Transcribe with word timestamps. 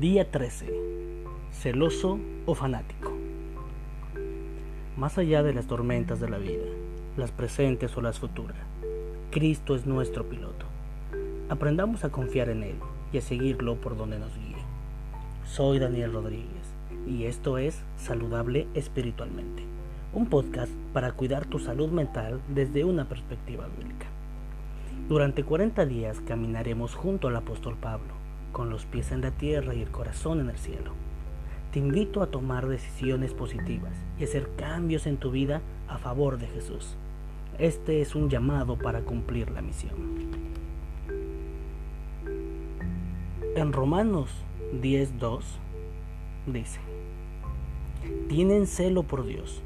Día 0.00 0.30
13. 0.30 0.66
Celoso 1.52 2.18
o 2.44 2.54
fanático. 2.54 3.12
Más 4.94 5.16
allá 5.16 5.42
de 5.42 5.54
las 5.54 5.68
tormentas 5.68 6.20
de 6.20 6.28
la 6.28 6.36
vida, 6.36 6.66
las 7.16 7.30
presentes 7.30 7.96
o 7.96 8.02
las 8.02 8.18
futuras, 8.18 8.58
Cristo 9.30 9.74
es 9.74 9.86
nuestro 9.86 10.28
piloto. 10.28 10.66
Aprendamos 11.48 12.04
a 12.04 12.10
confiar 12.10 12.50
en 12.50 12.62
Él 12.64 12.76
y 13.10 13.16
a 13.16 13.22
seguirlo 13.22 13.76
por 13.76 13.96
donde 13.96 14.18
nos 14.18 14.36
guíe. 14.36 14.58
Soy 15.46 15.78
Daniel 15.78 16.12
Rodríguez 16.12 16.74
y 17.06 17.24
esto 17.24 17.56
es 17.56 17.82
Saludable 17.96 18.66
Espiritualmente, 18.74 19.62
un 20.12 20.26
podcast 20.26 20.72
para 20.92 21.12
cuidar 21.12 21.46
tu 21.46 21.58
salud 21.58 21.88
mental 21.88 22.42
desde 22.54 22.84
una 22.84 23.08
perspectiva 23.08 23.66
bíblica. 23.78 24.08
Durante 25.08 25.42
40 25.42 25.86
días 25.86 26.20
caminaremos 26.20 26.94
junto 26.94 27.28
al 27.28 27.36
apóstol 27.36 27.78
Pablo 27.80 28.25
con 28.56 28.70
los 28.70 28.86
pies 28.86 29.12
en 29.12 29.20
la 29.20 29.32
tierra 29.32 29.74
y 29.74 29.82
el 29.82 29.90
corazón 29.90 30.40
en 30.40 30.48
el 30.48 30.56
cielo. 30.56 30.92
Te 31.72 31.78
invito 31.78 32.22
a 32.22 32.28
tomar 32.28 32.66
decisiones 32.66 33.34
positivas 33.34 33.92
y 34.18 34.24
hacer 34.24 34.48
cambios 34.56 35.06
en 35.06 35.18
tu 35.18 35.30
vida 35.30 35.60
a 35.88 35.98
favor 35.98 36.38
de 36.38 36.46
Jesús. 36.46 36.96
Este 37.58 38.00
es 38.00 38.14
un 38.14 38.30
llamado 38.30 38.78
para 38.78 39.02
cumplir 39.02 39.50
la 39.50 39.60
misión. 39.60 39.92
En 43.54 43.74
Romanos 43.74 44.30
10.2 44.80 45.42
dice, 46.46 46.80
tienen 48.30 48.66
celo 48.66 49.02
por 49.02 49.26
Dios, 49.26 49.60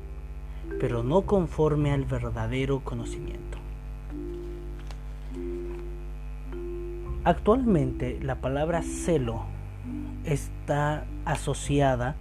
pero 0.81 1.05
no 1.05 1.23
conforme 1.23 1.93
al 1.93 2.07
verdadero 2.07 2.81
conocimiento. 2.81 3.60
Actualmente 7.23 8.19
la 8.23 8.37
palabra 8.37 8.81
celo 8.81 9.43
está 10.25 11.05
asociada 11.27 12.17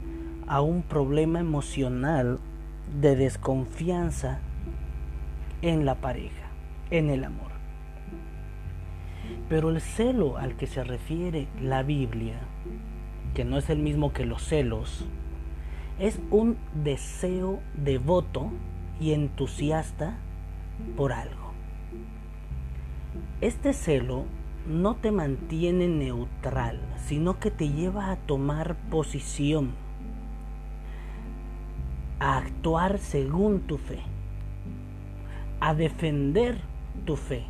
a 0.45 0.59
un 0.59 0.81
problema 0.81 1.39
emocional 1.39 2.39
de 2.99 3.15
desconfianza 3.15 4.39
en 5.61 5.85
la 5.85 5.95
pareja, 5.95 6.47
en 6.91 7.09
el 7.09 7.23
amor. 7.23 7.47
Pero 9.47 9.69
el 9.69 9.79
celo 9.79 10.37
al 10.37 10.57
que 10.57 10.67
se 10.67 10.83
refiere 10.83 11.47
la 11.61 11.81
Biblia, 11.81 12.41
que 13.33 13.45
no 13.45 13.57
es 13.57 13.69
el 13.69 13.79
mismo 13.79 14.11
que 14.11 14.25
los 14.25 14.43
celos, 14.43 15.07
es 15.97 16.19
un 16.29 16.57
deseo 16.83 17.61
devoto 17.73 18.51
y 18.99 19.13
entusiasta 19.13 20.17
por 20.97 21.13
algo. 21.13 21.53
Este 23.39 23.71
celo 23.71 24.25
no 24.69 24.95
te 24.95 25.11
mantiene 25.11 25.87
neutral, 25.87 26.79
sino 26.95 27.39
que 27.39 27.49
te 27.49 27.69
lleva 27.69 28.11
a 28.11 28.17
tomar 28.17 28.75
posición, 28.91 29.71
a 32.19 32.37
actuar 32.37 32.99
según 32.99 33.61
tu 33.61 33.79
fe, 33.79 33.99
a 35.59 35.73
defender 35.73 36.59
tu 37.05 37.15
fe. 37.15 37.45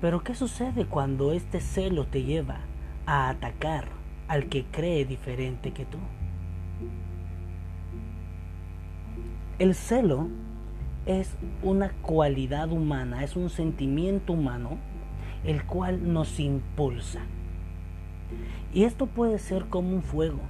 Pero 0.00 0.24
¿qué 0.24 0.34
sucede 0.34 0.86
cuando 0.86 1.32
este 1.32 1.60
celo 1.60 2.06
te 2.06 2.24
lleva 2.24 2.60
a 3.06 3.28
atacar 3.28 3.88
al 4.26 4.48
que 4.48 4.64
cree 4.64 5.04
diferente 5.04 5.72
que 5.72 5.84
tú? 5.84 5.98
El 9.60 9.76
celo 9.76 10.26
es 11.06 11.36
una 11.62 11.90
cualidad 12.02 12.72
humana, 12.72 13.22
es 13.22 13.36
un 13.36 13.48
sentimiento 13.48 14.32
humano 14.32 14.89
el 15.44 15.64
cual 15.64 16.12
nos 16.12 16.38
impulsa. 16.40 17.20
Y 18.72 18.84
esto 18.84 19.06
puede 19.06 19.38
ser 19.38 19.66
como 19.66 19.90
un 19.94 20.02
fuego. 20.02 20.40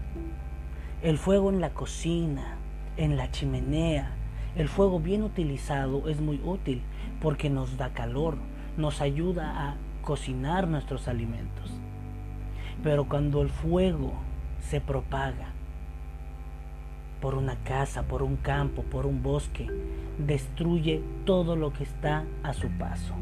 El 1.02 1.16
fuego 1.16 1.50
en 1.50 1.60
la 1.60 1.70
cocina, 1.70 2.56
en 2.96 3.16
la 3.16 3.30
chimenea. 3.30 4.10
El 4.56 4.68
fuego 4.68 5.00
bien 5.00 5.22
utilizado 5.22 6.08
es 6.08 6.20
muy 6.20 6.40
útil 6.44 6.82
porque 7.22 7.48
nos 7.48 7.76
da 7.76 7.90
calor, 7.90 8.36
nos 8.76 9.00
ayuda 9.00 9.68
a 9.68 9.76
cocinar 10.02 10.68
nuestros 10.68 11.08
alimentos. 11.08 11.72
Pero 12.82 13.08
cuando 13.08 13.42
el 13.42 13.48
fuego 13.48 14.12
se 14.60 14.80
propaga 14.80 15.48
por 17.20 17.34
una 17.34 17.56
casa, 17.56 18.02
por 18.02 18.22
un 18.22 18.36
campo, 18.36 18.82
por 18.82 19.06
un 19.06 19.22
bosque, 19.22 19.68
destruye 20.18 21.02
todo 21.24 21.54
lo 21.56 21.72
que 21.72 21.84
está 21.84 22.24
a 22.42 22.52
su 22.52 22.68
paso. 22.70 23.14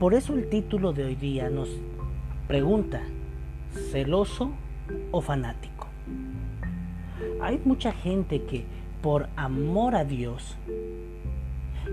Por 0.00 0.14
eso 0.14 0.32
el 0.32 0.48
título 0.48 0.94
de 0.94 1.04
hoy 1.04 1.14
día 1.14 1.50
nos 1.50 1.68
pregunta, 2.48 3.02
¿celoso 3.92 4.50
o 5.10 5.20
fanático? 5.20 5.88
Hay 7.42 7.60
mucha 7.66 7.92
gente 7.92 8.44
que 8.44 8.64
por 9.02 9.28
amor 9.36 9.94
a 9.94 10.06
Dios, 10.06 10.56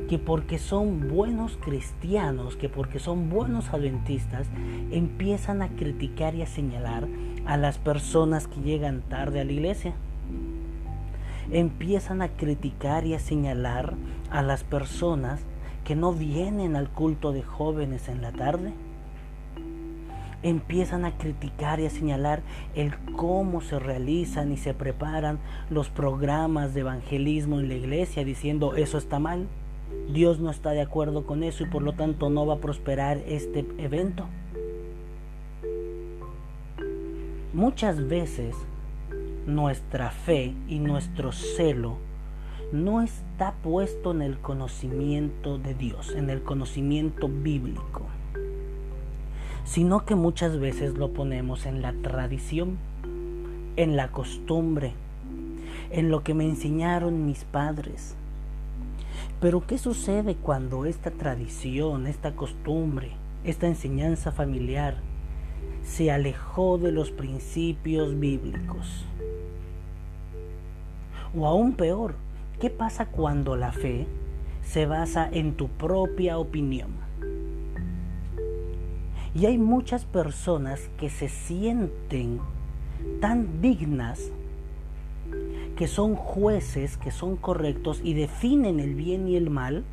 que 0.08 0.18
porque 0.18 0.58
son 0.58 1.10
buenos 1.10 1.58
cristianos, 1.58 2.56
que 2.56 2.70
porque 2.70 3.00
son 3.00 3.30
buenos 3.30 3.74
adventistas, 3.74 4.48
empiezan 4.90 5.62
a 5.62 5.68
criticar 5.68 6.34
y 6.34 6.44
a 6.44 6.48
señalar 6.48 7.10
a 7.46 7.58
las 7.58 7.78
personas 7.78 8.48
que 8.48 8.62
llegan 8.62 9.02
tarde 9.02 9.42
a 9.42 9.44
la 9.44 9.52
iglesia. 9.52 9.96
Empiezan 11.52 12.22
a 12.22 12.30
criticar 12.30 13.06
y 13.06 13.16
a 13.16 13.20
señalar 13.20 13.96
a 14.30 14.42
las 14.44 14.64
personas 14.64 15.42
que 15.88 15.96
no 15.96 16.12
vienen 16.12 16.76
al 16.76 16.90
culto 16.90 17.32
de 17.32 17.44
jóvenes 17.44 18.10
en 18.10 18.22
la 18.22 18.34
tarde. 18.34 18.74
Empiezan 20.44 21.06
a 21.06 21.18
criticar 21.18 21.80
y 21.80 21.86
a 21.86 21.90
señalar 21.90 22.42
el 22.76 22.94
cómo 23.16 23.62
se 23.62 23.80
realizan 23.80 24.52
y 24.52 24.58
se 24.58 24.74
preparan 24.74 25.40
los 25.70 25.88
programas 25.88 26.74
de 26.74 26.82
evangelismo 26.82 27.62
en 27.62 27.70
la 27.70 27.76
iglesia 27.76 28.26
diciendo 28.26 28.76
eso 28.76 28.98
está 28.98 29.20
mal. 29.20 29.48
Dios 30.12 30.42
no 30.42 30.52
está 30.52 30.72
de 30.72 30.82
acuerdo 30.82 31.26
con 31.26 31.42
eso 31.42 31.64
y 31.64 31.68
por 31.68 31.82
lo 31.82 31.94
tanto 31.94 32.30
no 32.30 32.46
va 32.46 32.56
a 32.56 32.60
prosperar 32.60 33.20
este 33.26 33.66
evento. 33.78 34.26
Muchas 37.54 38.10
veces 38.10 38.58
nuestra 39.46 40.12
fe 40.12 40.54
y 40.68 40.80
nuestro 40.80 41.32
celo 41.32 42.07
no 42.72 43.02
está 43.02 43.54
puesto 43.64 44.12
en 44.12 44.22
el 44.22 44.40
conocimiento 44.40 45.58
de 45.58 45.74
Dios, 45.74 46.14
en 46.14 46.30
el 46.30 46.44
conocimiento 46.44 47.30
bíblico, 47.30 48.06
sino 49.64 50.06
que 50.06 50.16
muchas 50.16 50.60
veces 50.60 50.98
lo 50.98 51.14
ponemos 51.14 51.66
en 51.66 51.82
la 51.82 51.94
tradición, 51.94 52.78
en 53.78 53.96
la 53.96 54.10
costumbre, 54.10 54.94
en 55.92 56.10
lo 56.10 56.24
que 56.24 56.34
me 56.34 56.44
enseñaron 56.44 57.26
mis 57.26 57.46
padres. 57.46 58.16
Pero 59.40 59.66
¿qué 59.66 59.78
sucede 59.78 60.36
cuando 60.36 60.86
esta 60.86 61.12
tradición, 61.12 62.06
esta 62.06 62.36
costumbre, 62.36 63.12
esta 63.46 63.68
enseñanza 63.68 64.32
familiar 64.34 64.98
se 65.84 66.12
alejó 66.12 66.78
de 66.78 66.92
los 66.92 67.12
principios 67.12 68.20
bíblicos? 68.20 69.06
O 71.38 71.46
aún 71.46 71.74
peor, 71.74 72.16
¿Qué 72.60 72.72
pasa 72.72 73.06
cuando 73.06 73.56
la 73.56 73.72
fe 73.72 74.08
se 74.64 74.88
basa 74.88 75.30
en 75.32 75.54
tu 75.54 75.68
propia 75.68 76.40
opinión? 76.40 76.90
Y 79.36 79.46
hay 79.46 79.60
muchas 79.60 80.06
personas 80.06 80.90
que 80.98 81.12
se 81.12 81.30
sienten 81.30 82.40
tan 83.22 83.62
dignas 83.62 84.32
que 85.76 85.88
son 85.88 86.16
jueces, 86.16 86.98
que 86.98 87.12
son 87.12 87.36
correctos 87.36 88.02
y 88.04 88.16
definen 88.16 88.80
el 88.80 88.96
bien 88.96 89.28
y 89.28 89.36
el 89.36 89.52
mal 89.52 89.84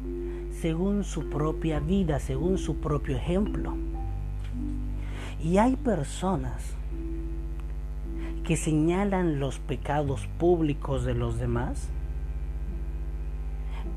según 0.63 1.05
su 1.05 1.29
propia 1.29 1.81
vida, 1.81 2.19
según 2.19 2.57
su 2.57 2.77
propio 2.77 3.19
ejemplo. 3.19 3.75
Y 5.39 5.59
hay 5.59 5.77
personas 5.77 6.63
que 8.43 8.57
señalan 8.57 9.39
los 9.39 9.59
pecados 9.59 10.27
públicos 10.39 11.05
de 11.05 11.13
los 11.13 11.39
demás 11.39 11.91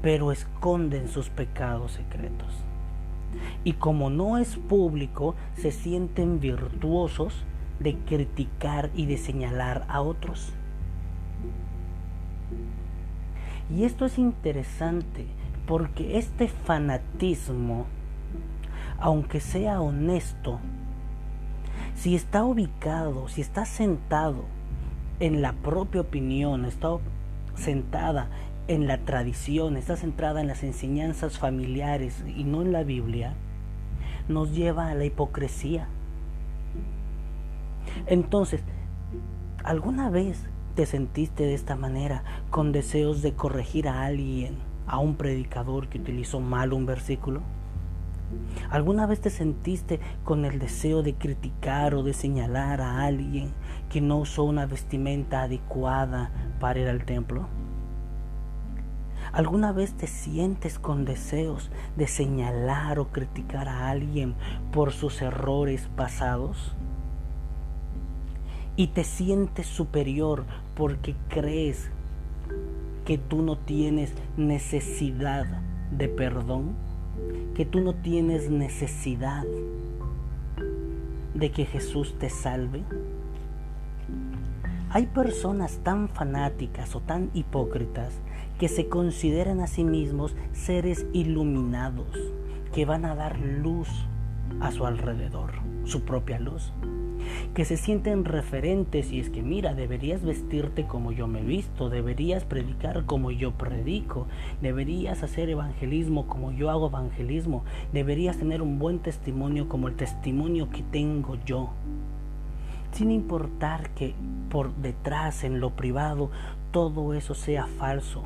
pero 0.02 0.32
esconden 0.32 1.08
sus 1.08 1.30
pecados 1.30 1.94
secretos. 1.94 2.54
Y 3.64 3.74
como 3.74 4.10
no 4.10 4.38
es 4.38 4.56
público, 4.56 5.36
se 5.56 5.72
sienten 5.72 6.40
virtuosos 6.40 7.44
de 7.80 7.96
criticar 7.98 8.90
y 8.96 9.06
de 9.06 9.18
señalar 9.18 9.86
a 9.90 10.02
otros. 10.02 10.54
Y 13.76 13.84
esto 13.84 14.06
es 14.06 14.18
interesante 14.18 15.26
porque 15.68 16.18
este 16.18 16.48
fanatismo, 16.48 17.86
aunque 18.98 19.42
sea 19.42 19.82
honesto, 19.82 20.60
si 21.96 22.16
está 22.16 22.46
ubicado, 22.46 23.28
si 23.28 23.42
está 23.42 23.66
sentado 23.66 24.46
en 25.20 25.42
la 25.42 25.54
propia 25.54 26.02
opinión, 26.02 26.64
está 26.64 26.90
sentada 27.56 28.30
en 28.68 28.88
la 28.88 28.98
tradición, 28.98 29.78
está 29.78 29.96
centrada 29.96 30.42
en 30.42 30.48
las 30.48 30.64
enseñanzas 30.64 31.38
familiares 31.38 32.24
y 32.36 32.44
no 32.44 32.62
en 32.62 32.72
la 32.72 32.84
Biblia, 32.84 33.34
nos 34.28 34.54
lleva 34.54 34.90
a 34.90 34.96
la 34.96 35.06
hipocresía. 35.06 35.88
Entonces, 38.06 38.62
¿alguna 39.64 40.10
vez 40.10 40.46
te 40.76 40.86
sentiste 40.86 41.44
de 41.44 41.54
esta 41.54 41.76
manera 41.76 42.24
con 42.50 42.72
deseos 42.72 43.22
de 43.22 43.34
corregir 43.34 43.88
a 43.88 44.06
alguien, 44.06 44.58
a 44.86 45.00
un 45.00 45.16
predicador 45.16 45.88
que 45.88 46.00
utilizó 46.00 46.40
mal 46.40 46.74
un 46.74 46.86
versículo? 46.86 47.42
¿Alguna 48.70 49.06
vez 49.06 49.22
te 49.22 49.30
sentiste 49.30 50.02
con 50.26 50.44
el 50.44 50.60
deseo 50.60 51.02
de 51.02 51.14
criticar 51.14 51.96
o 51.96 52.04
de 52.04 52.14
señalar 52.14 52.82
a 52.82 53.06
alguien 53.06 53.54
que 53.90 54.02
no 54.02 54.18
usó 54.18 54.44
una 54.44 54.66
vestimenta 54.66 55.44
adecuada 55.44 56.32
para 56.60 56.80
ir 56.82 56.90
al 56.90 57.06
templo? 57.06 57.48
¿Alguna 59.38 59.72
vez 59.72 59.94
te 59.94 60.08
sientes 60.08 60.80
con 60.80 61.06
deseos 61.06 61.70
de 61.96 62.08
señalar 62.08 62.98
o 62.98 63.10
criticar 63.10 63.70
a 63.70 63.92
alguien 63.92 64.34
por 64.72 64.92
sus 64.92 65.22
errores 65.22 65.88
pasados? 65.96 66.74
¿Y 68.76 68.88
te 68.88 69.04
sientes 69.04 69.68
superior 69.68 70.46
porque 70.76 71.16
crees 71.30 71.92
que 73.06 73.20
tú 73.20 73.44
no 73.44 73.60
tienes 73.60 74.16
necesidad 74.38 75.46
de 75.92 76.08
perdón? 76.10 76.74
¿Que 77.54 77.64
tú 77.64 77.82
no 77.82 77.94
tienes 77.94 78.50
necesidad 78.50 79.46
de 81.36 81.52
que 81.52 81.66
Jesús 81.66 82.18
te 82.18 82.32
salve? 82.32 82.84
Hay 84.90 85.06
personas 85.06 85.78
tan 85.84 86.10
fanáticas 86.10 86.96
o 86.96 87.02
tan 87.02 87.30
hipócritas 87.36 88.20
que 88.60 88.68
se 88.68 88.88
consideran 88.88 89.60
a 89.60 89.68
sí 89.68 89.84
mismos 89.84 90.36
seres 90.52 91.06
iluminados, 91.14 92.18
que 92.74 92.86
van 92.86 93.06
a 93.06 93.16
dar 93.16 93.40
luz 93.40 93.88
a 94.60 94.72
su 94.72 94.86
alrededor, 94.86 95.52
su 95.86 96.02
propia 96.02 96.40
luz, 96.40 96.74
que 97.54 97.66
se 97.66 97.78
sienten 97.78 98.26
referentes 98.26 99.12
y 99.12 99.20
es 99.20 99.30
que 99.30 99.44
mira, 99.44 99.76
deberías 99.76 100.24
vestirte 100.24 100.86
como 100.86 101.12
yo 101.12 101.28
me 101.28 101.42
visto, 101.42 101.90
deberías 101.90 102.46
predicar 102.46 103.06
como 103.06 103.32
yo 103.32 103.52
predico, 103.52 104.28
deberías 104.62 105.22
hacer 105.24 105.50
evangelismo 105.50 106.28
como 106.28 106.52
yo 106.52 106.70
hago 106.70 106.88
evangelismo, 106.88 107.64
deberías 107.94 108.38
tener 108.38 108.62
un 108.62 108.80
buen 108.80 109.00
testimonio 109.00 109.70
como 109.70 109.88
el 109.88 109.96
testimonio 109.96 110.70
que 110.70 110.82
tengo 110.82 111.38
yo. 111.46 111.70
Sin 112.92 113.12
importar 113.12 113.92
que 113.92 114.16
por 114.50 114.74
detrás, 114.78 115.44
en 115.44 115.60
lo 115.60 115.72
privado, 115.72 116.32
todo 116.72 117.14
eso 117.14 117.36
sea 117.36 117.68
falso, 117.68 118.24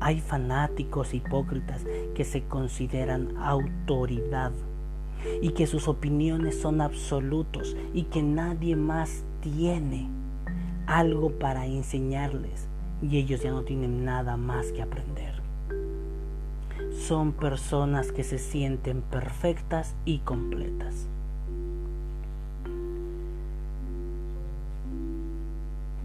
hay 0.00 0.20
fanáticos 0.20 1.14
hipócritas 1.14 1.84
que 2.14 2.24
se 2.24 2.42
consideran 2.44 3.36
autoridad 3.38 4.52
y 5.40 5.50
que 5.50 5.66
sus 5.66 5.88
opiniones 5.88 6.60
son 6.60 6.80
absolutos 6.80 7.76
y 7.92 8.04
que 8.04 8.22
nadie 8.22 8.76
más 8.76 9.24
tiene 9.40 10.08
algo 10.86 11.30
para 11.30 11.66
enseñarles 11.66 12.68
y 13.02 13.18
ellos 13.18 13.42
ya 13.42 13.50
no 13.50 13.62
tienen 13.62 14.04
nada 14.04 14.36
más 14.36 14.72
que 14.72 14.82
aprender. 14.82 15.34
Son 17.06 17.32
personas 17.32 18.12
que 18.12 18.24
se 18.24 18.38
sienten 18.38 19.02
perfectas 19.02 19.94
y 20.04 20.18
completas. 20.18 21.08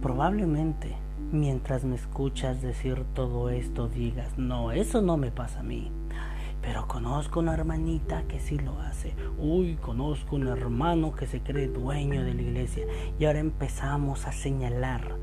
Probablemente 0.02 0.96
mientras 1.32 1.84
me 1.84 1.96
escuchas 1.96 2.62
decir 2.62 3.04
todo 3.14 3.50
esto 3.50 3.88
digas, 3.88 4.38
no, 4.38 4.72
eso 4.72 5.02
no 5.02 5.18
me 5.18 5.32
pasa 5.32 5.60
a 5.60 5.64
mí. 5.64 5.92
Pero 6.62 6.88
conozco 6.88 7.40
una 7.40 7.54
hermanita 7.54 8.24
que 8.28 8.40
sí 8.40 8.58
lo 8.58 8.80
hace. 8.82 9.14
Uy, 9.38 9.76
conozco 9.76 10.36
un 10.36 10.48
hermano 10.48 11.16
que 11.16 11.26
se 11.26 11.42
cree 11.42 11.68
dueño 11.68 12.24
de 12.24 12.34
la 12.34 12.42
iglesia. 12.42 12.86
Y 13.18 13.26
ahora 13.26 13.40
empezamos 13.40 14.28
a 14.28 14.34
señalar 14.34 15.16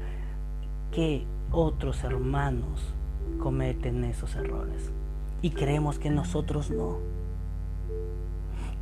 que 0.93 1.27
otros 1.53 2.05
hermanos 2.05 2.95
cometen 3.39 4.05
esos 4.05 4.35
errores. 4.35 4.91
Y 5.43 5.51
creemos 5.51 5.99
que 5.99 6.11
nosotros 6.11 6.71
no. 6.71 6.99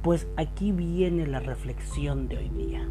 Pues 0.03 0.29
aquí 0.37 0.71
viene 0.71 1.27
la 1.27 1.41
reflexión 1.41 2.29
de 2.29 2.39
hoy 2.39 2.49
día. 2.51 2.87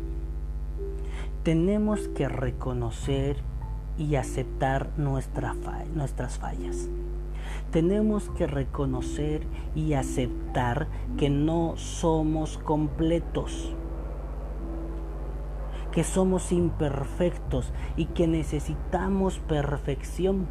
Tenemos 1.44 2.10
que 2.10 2.28
reconocer 2.28 3.38
y 3.98 4.16
aceptar 4.16 4.90
nuestra 4.98 5.56
nuestras 5.94 6.38
fallas. 6.38 6.90
Tenemos 7.72 8.30
que 8.32 8.48
reconocer 8.48 9.48
y 9.76 9.94
aceptar 9.94 10.88
que 11.18 11.30
no 11.30 11.76
somos 11.78 12.58
completos, 12.58 13.74
que 15.92 16.04
somos 16.04 16.52
imperfectos 16.52 17.72
y 17.96 18.06
que 18.06 18.28
necesitamos 18.28 19.40
perfección. 19.40 20.48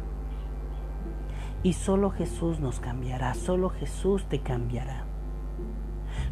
Y 1.63 1.73
solo 1.73 2.11
Jesús 2.11 2.59
nos 2.59 2.81
cambiará, 2.81 3.33
solo 3.35 3.69
Jesús 3.69 4.25
te 4.27 4.39
cambiará. 4.39 5.05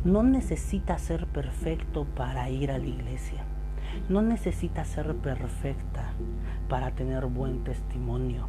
No 0.04 0.24
necesitas 0.24 1.02
ser 1.02 1.26
perfecto 1.28 2.06
para 2.16 2.50
ir 2.50 2.72
a 2.72 2.78
la 2.78 2.86
iglesia. 2.86 3.46
No 4.10 4.22
necesitas 4.22 4.88
ser 4.88 5.16
perfecta 5.16 6.14
para 6.68 6.92
tener 6.92 7.26
buen 7.28 7.64
testimonio. 7.64 8.48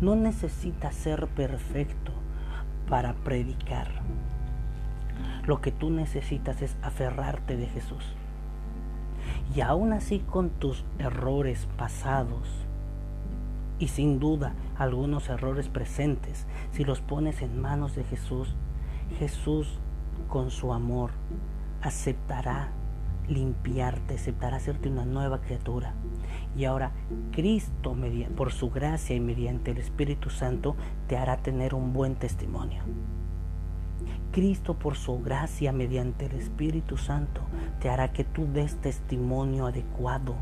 No 0.00 0.16
necesitas 0.16 0.94
ser 0.94 1.26
perfecto 1.28 2.12
para 2.88 3.14
predicar. 3.14 3.88
Lo 5.46 5.60
que 5.60 5.72
tú 5.72 5.90
necesitas 5.90 6.62
es 6.62 6.76
aferrarte 6.82 7.56
de 7.56 7.66
Jesús. 7.66 8.04
Y 9.54 9.60
aún 9.60 9.92
así 9.92 10.20
con 10.20 10.50
tus 10.50 10.84
errores 10.98 11.68
pasados, 11.76 12.48
y 13.78 13.88
sin 13.88 14.18
duda 14.18 14.54
algunos 14.76 15.28
errores 15.28 15.68
presentes, 15.68 16.46
si 16.72 16.84
los 16.84 17.00
pones 17.00 17.42
en 17.42 17.60
manos 17.60 17.94
de 17.94 18.04
Jesús, 18.04 18.54
Jesús 19.18 19.78
con 20.28 20.50
su 20.50 20.72
amor 20.72 21.10
aceptará 21.82 22.72
limpiarte, 23.28 24.14
aceptará 24.14 24.56
hacerte 24.56 24.88
una 24.88 25.04
nueva 25.04 25.40
criatura. 25.40 25.94
Y 26.56 26.64
ahora 26.64 26.92
Cristo, 27.32 27.96
por 28.36 28.52
su 28.52 28.70
gracia 28.70 29.14
y 29.14 29.20
mediante 29.20 29.70
el 29.70 29.78
Espíritu 29.78 30.30
Santo, 30.30 30.76
te 31.06 31.16
hará 31.16 31.36
tener 31.38 31.74
un 31.74 31.92
buen 31.92 32.16
testimonio. 32.16 32.82
Cristo 34.32 34.74
por 34.74 34.96
su 34.96 35.20
gracia 35.20 35.72
mediante 35.72 36.26
el 36.26 36.34
Espíritu 36.34 36.96
Santo 36.96 37.40
te 37.80 37.88
hará 37.88 38.12
que 38.12 38.24
tú 38.24 38.46
des 38.52 38.76
testimonio 38.76 39.66
adecuado, 39.66 40.34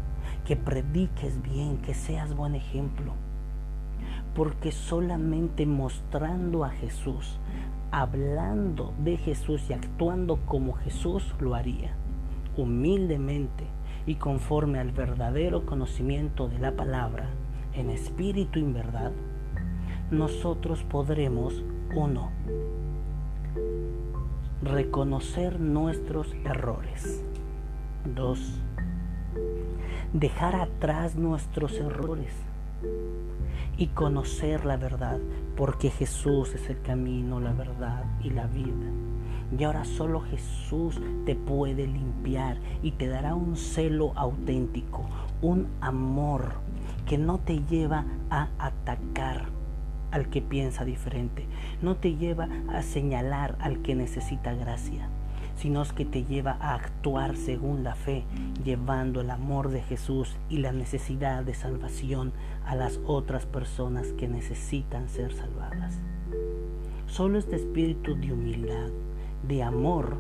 que 0.44 0.56
prediques 0.56 1.40
bien, 1.42 1.78
que 1.78 1.94
seas 1.94 2.34
buen 2.34 2.54
ejemplo. 2.54 3.12
Porque 4.34 4.72
solamente 4.72 5.66
mostrando 5.66 6.64
a 6.64 6.70
Jesús, 6.70 7.38
hablando 7.90 8.92
de 9.02 9.16
Jesús 9.16 9.62
y 9.70 9.72
actuando 9.72 10.44
como 10.44 10.74
Jesús 10.74 11.34
lo 11.40 11.54
haría 11.54 11.96
humildemente 12.56 13.64
y 14.06 14.16
conforme 14.16 14.78
al 14.78 14.92
verdadero 14.92 15.66
conocimiento 15.66 16.48
de 16.48 16.58
la 16.58 16.72
palabra, 16.72 17.28
en 17.74 17.90
espíritu 17.90 18.58
y 18.58 18.62
en 18.62 18.74
verdad, 18.74 19.12
nosotros 20.10 20.82
podremos, 20.84 21.62
uno, 21.94 22.30
reconocer 24.62 25.60
nuestros 25.60 26.32
errores. 26.44 27.24
Dos, 28.14 28.60
dejar 30.12 30.56
atrás 30.56 31.16
nuestros 31.16 31.78
errores 31.78 32.32
y 33.76 33.88
conocer 33.88 34.64
la 34.64 34.76
verdad, 34.76 35.18
porque 35.56 35.90
Jesús 35.90 36.54
es 36.54 36.70
el 36.70 36.80
camino, 36.82 37.40
la 37.40 37.52
verdad 37.52 38.04
y 38.22 38.30
la 38.30 38.46
vida. 38.46 38.86
Y 39.56 39.64
ahora 39.64 39.84
solo 39.84 40.20
Jesús 40.20 41.00
te 41.24 41.34
puede 41.34 41.86
limpiar 41.86 42.58
y 42.82 42.92
te 42.92 43.06
dará 43.06 43.34
un 43.34 43.56
celo 43.56 44.12
auténtico, 44.16 45.04
un 45.42 45.68
amor 45.80 46.54
que 47.06 47.18
no 47.18 47.38
te 47.38 47.62
lleva 47.64 48.04
a 48.30 48.48
atacar 48.58 49.46
al 50.10 50.28
que 50.28 50.42
piensa 50.42 50.84
diferente, 50.84 51.46
no 51.82 51.96
te 51.96 52.16
lleva 52.16 52.48
a 52.68 52.82
señalar 52.82 53.56
al 53.60 53.82
que 53.82 53.94
necesita 53.94 54.54
gracia, 54.54 55.08
sino 55.56 55.84
que 55.84 56.04
te 56.04 56.24
lleva 56.24 56.56
a 56.60 56.74
actuar 56.74 57.36
según 57.36 57.84
la 57.84 57.94
fe, 57.94 58.24
llevando 58.64 59.20
el 59.20 59.30
amor 59.30 59.70
de 59.70 59.82
Jesús 59.82 60.36
y 60.48 60.58
la 60.58 60.72
necesidad 60.72 61.44
de 61.44 61.54
salvación 61.54 62.32
a 62.64 62.74
las 62.74 63.00
otras 63.06 63.46
personas 63.46 64.08
que 64.12 64.28
necesitan 64.28 65.08
ser 65.08 65.32
salvadas. 65.32 65.98
Solo 67.06 67.38
este 67.38 67.56
espíritu 67.56 68.16
de 68.16 68.32
humildad, 68.32 68.90
de 69.48 69.62
amor 69.62 70.16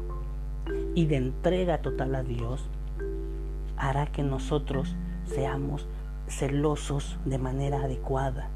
y 0.94 1.06
de 1.06 1.16
entrega 1.16 1.82
total 1.82 2.14
a 2.14 2.22
Dios 2.22 2.68
hará 3.76 4.06
que 4.06 4.22
nosotros 4.22 4.94
seamos 5.26 5.86
celosos 6.28 7.18
de 7.24 7.38
manera 7.38 7.82
adecuada 7.82 8.48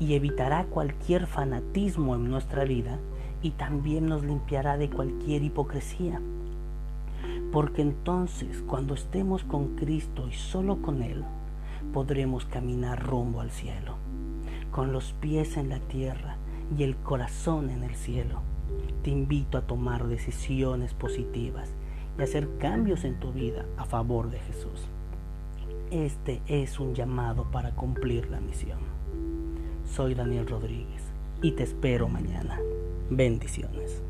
y 0.00 0.14
evitará 0.14 0.64
cualquier 0.64 1.26
fanatismo 1.26 2.14
en 2.14 2.30
nuestra 2.30 2.64
vida 2.64 2.98
y 3.42 3.50
también 3.52 4.06
nos 4.06 4.24
limpiará 4.24 4.76
de 4.76 4.90
cualquier 4.90 5.42
hipocresía. 5.42 6.20
Porque 7.52 7.82
entonces 7.82 8.62
cuando 8.66 8.94
estemos 8.94 9.44
con 9.44 9.76
Cristo 9.76 10.28
y 10.28 10.34
solo 10.34 10.82
con 10.82 11.02
Él, 11.02 11.24
podremos 11.92 12.44
caminar 12.44 13.04
rumbo 13.04 13.40
al 13.40 13.50
cielo, 13.50 13.96
con 14.70 14.92
los 14.92 15.12
pies 15.14 15.56
en 15.56 15.68
la 15.68 15.80
tierra 15.80 16.36
y 16.76 16.82
el 16.82 16.96
corazón 16.96 17.70
en 17.70 17.82
el 17.82 17.94
cielo. 17.94 18.47
Te 19.02 19.10
invito 19.10 19.58
a 19.58 19.66
tomar 19.66 20.06
decisiones 20.06 20.94
positivas 20.94 21.70
y 22.18 22.22
hacer 22.22 22.48
cambios 22.58 23.04
en 23.04 23.18
tu 23.20 23.32
vida 23.32 23.64
a 23.76 23.84
favor 23.84 24.30
de 24.30 24.38
Jesús. 24.40 24.88
Este 25.90 26.42
es 26.46 26.78
un 26.80 26.94
llamado 26.94 27.50
para 27.50 27.74
cumplir 27.74 28.28
la 28.30 28.40
misión. 28.40 28.78
Soy 29.84 30.14
Daniel 30.14 30.46
Rodríguez 30.46 31.02
y 31.40 31.52
te 31.52 31.62
espero 31.62 32.08
mañana. 32.08 32.58
Bendiciones. 33.10 34.02